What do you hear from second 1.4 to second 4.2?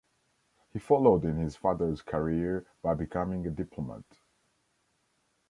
father's career by becoming a diplomat.